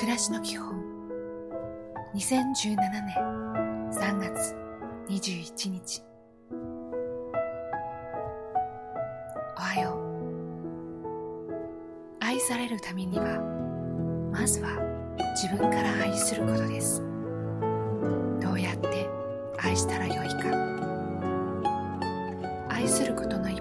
[0.00, 0.72] 暮らしの基本。
[2.14, 2.80] 2017年
[3.92, 4.56] 3月
[5.10, 6.02] 21日。
[9.58, 9.96] おはよう。
[12.18, 13.42] 愛されるためには
[14.32, 14.70] まずは
[15.36, 17.02] 自分から愛することです。
[18.40, 19.06] どうやって
[19.58, 20.34] 愛したらよいか。
[22.70, 23.60] 愛することの一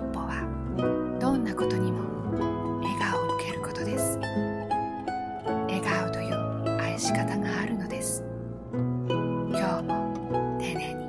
[7.09, 8.23] いう愛し方があるのです。
[8.71, 8.77] 今
[9.77, 11.05] 日も丁寧に。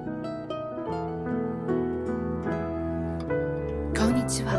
[3.97, 4.51] こんにちは。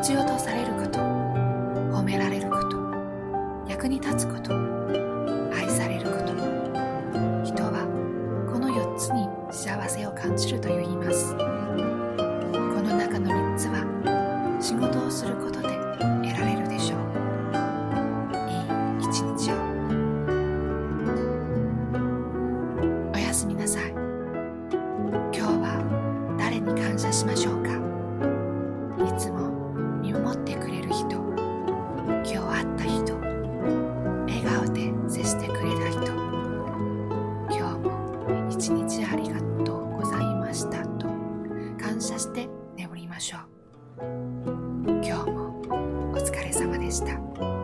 [0.00, 0.98] 必要とされること
[1.96, 2.78] 褒められること
[3.68, 4.54] 役に立つこと
[5.52, 6.34] 愛されること。
[7.44, 7.86] 人は
[8.52, 11.34] この4つに幸せを感じると言います。
[23.44, 23.90] すみなさい。
[23.90, 24.00] 今
[25.32, 27.72] 日は誰に感謝しましょうか？
[29.04, 29.50] いつも
[30.00, 33.14] 見守ってくれる人今日会った人
[34.26, 36.06] 笑顔で接してくれた人
[37.50, 41.06] 今日も一日ありがとうございましたと
[41.78, 44.04] 感謝して眠りましょう。
[45.04, 45.60] 今日も
[46.14, 47.63] お疲れ様でした。